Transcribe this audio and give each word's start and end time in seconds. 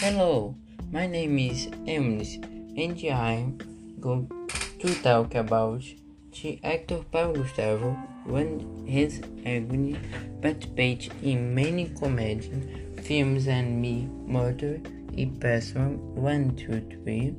Hello, 0.00 0.56
my 0.90 1.06
name 1.06 1.38
is 1.38 1.68
Emily 1.86 2.40
and 2.74 2.98
I'm 3.12 3.58
going 4.00 4.30
to 4.78 4.94
talk 5.02 5.34
about 5.34 5.82
the 6.32 6.58
actor 6.64 7.00
Paulo 7.12 7.34
Gustavo 7.34 7.90
when 8.24 8.86
his 8.86 9.20
agony 9.44 9.98
participated 10.40 11.12
in 11.22 11.54
many 11.54 11.90
comedy 12.00 12.50
films 13.02 13.46
and 13.46 13.82
Me 13.82 14.08
Murder 14.26 14.80
e 15.12 15.26
Person. 15.26 15.98
1, 16.14 16.56
2, 16.56 17.02
3, 17.04 17.34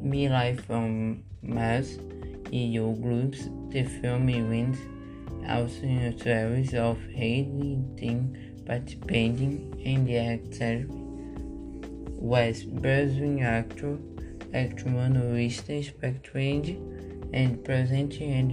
Me 0.00 0.28
Life 0.28 0.66
from 0.66 1.24
Mars 1.42 1.98
e 2.52 2.64
Your 2.64 2.94
Groups, 2.94 3.48
the 3.70 3.82
film 3.82 4.26
wins 4.26 4.78
also 5.48 5.82
in 5.82 5.98
a 5.98 6.16
series 6.16 6.74
of 6.74 6.96
Dean 7.16 8.62
participating 8.64 9.74
in 9.80 10.04
the 10.04 10.16
actor 10.16 10.86
was 12.18 12.64
Brazilian 12.64 13.40
actor, 13.40 13.96
actor 14.52 14.84
humorista 14.86 15.78
expected 15.78 16.76
and 17.32 17.64
present 17.64 18.20
and 18.20 18.52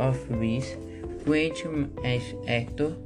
of 0.00 0.16
this 0.28 0.76
great 1.24 1.62
as 2.02 2.22
actor, 2.48 2.96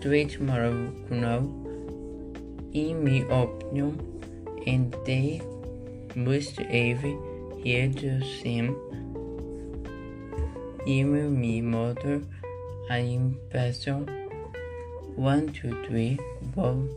great 0.00 0.40
moral 0.40 0.90
in 2.72 3.04
my 3.04 3.24
opinion, 3.34 3.98
and 4.66 4.94
they 5.06 5.40
must 6.14 6.56
have 6.58 7.02
heard 7.02 7.94
the 7.94 8.20
same 8.42 8.76
email 10.86 11.30
me 11.30 11.60
mother 11.60 12.22
I 12.88 12.98
am 12.98 13.38
person 13.50 14.06
one 15.14 15.52
two 15.52 15.84
three 15.86 16.18
one 16.54 16.88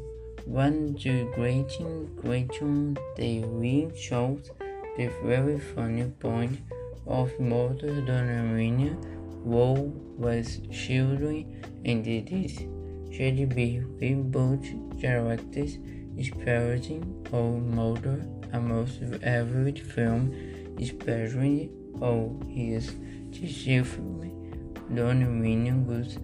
one 0.45 0.93
the 1.03 1.23
greeting 1.35 2.09
greeting 2.21 2.97
the 3.15 3.43
ring 3.45 3.91
shows 3.95 4.51
the 4.97 5.09
very 5.23 5.57
funny 5.57 6.03
point 6.19 6.59
of 7.07 7.31
mother 7.39 8.01
Donna 8.01 8.43
Marina 8.43 8.97
Woe 9.43 9.93
was 10.17 10.59
children 10.71 11.63
and 11.85 12.05
it 12.05 12.29
is 12.31 12.59
should 13.15 13.55
be 13.55 13.79
both 14.15 14.65
characters 14.99 15.77
experiencing 16.17 17.25
or 17.31 17.57
mother 17.59 18.25
almost 18.53 18.99
every 19.21 19.73
film 19.73 20.33
especially 20.79 21.69
all 22.01 22.37
his 22.49 22.95
chiefly 23.31 24.31
Donna 24.93 25.25
Marina 25.25 25.77
was 25.77 26.17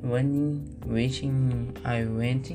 one 0.00 0.64
reaching, 0.86 1.76
I 1.84 2.04
went 2.04 2.52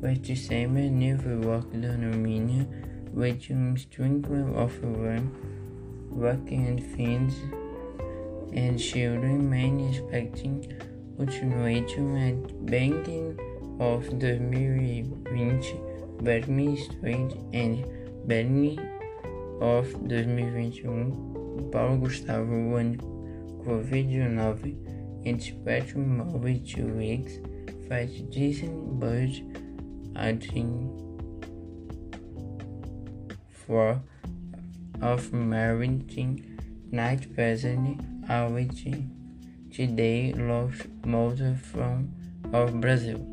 with 0.00 0.24
the 0.24 0.34
same 0.34 0.74
never 0.98 1.36
walked 1.38 1.74
on 1.74 1.84
Armenia, 1.84 2.64
which 3.12 3.50
sprinkling 3.76 4.54
of 4.56 4.80
them, 4.80 5.30
working 6.10 6.66
and 6.66 6.82
fiends 6.82 7.34
and 8.52 8.78
children 8.80 9.48
many 9.48 9.90
expecting 9.90 10.66
continuation 11.16 12.16
and 12.16 12.66
banking 12.66 13.38
of 13.78 14.18
the 14.18 14.38
Miri 14.38 15.04
Vinci, 15.30 15.78
Bernie 16.20 16.76
Street 16.76 17.32
and 17.52 17.84
Bernie 18.26 18.78
of 19.60 19.86
2021, 20.08 21.70
Paulo 21.70 21.96
Gustavo 21.96 22.68
won 22.70 22.96
Covid-19 23.64 25.26
and 25.26 25.42
Spectrum 25.42 26.22
over 26.34 26.54
two 26.54 26.88
weeks, 26.94 27.32
faz 27.86 28.30
decent 28.30 28.98
budget 28.98 29.69
adding 30.16 30.90
for 33.66 34.00
of 35.00 35.32
marrying 35.32 36.42
night 36.90 37.34
president 37.34 38.00
origin 38.28 39.10
today 39.72 40.32
lost 40.32 40.86
most 41.04 41.42
from 41.72 42.12
of 42.52 42.80
Brazil. 42.80 43.26